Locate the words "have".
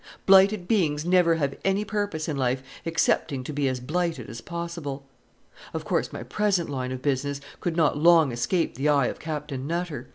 1.35-1.55